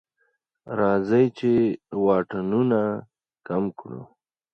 [0.79, 1.51] راځئ چې
[2.03, 2.81] واټنونه
[3.47, 4.01] کم کړو.